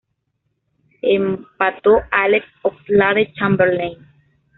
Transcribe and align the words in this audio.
Empató 1.03 1.99
Alex 2.09 2.43
Oxlade-Chamberlain. 2.63 4.07